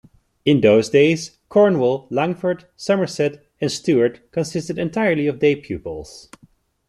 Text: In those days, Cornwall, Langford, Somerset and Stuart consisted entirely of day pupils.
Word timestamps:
In 0.45 0.61
those 0.61 0.89
days, 0.89 1.37
Cornwall, 1.47 2.07
Langford, 2.09 2.65
Somerset 2.75 3.45
and 3.61 3.71
Stuart 3.71 4.31
consisted 4.31 4.79
entirely 4.79 5.27
of 5.27 5.37
day 5.37 5.55
pupils. 5.55 6.27